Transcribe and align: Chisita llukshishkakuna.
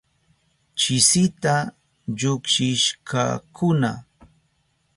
Chisita 0.79 1.55
llukshishkakuna. 2.17 3.91